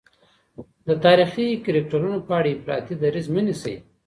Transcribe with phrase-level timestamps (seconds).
[0.87, 3.75] د تاریخي کرکټرونو په اړه افراطي دریځ مه نیسئ.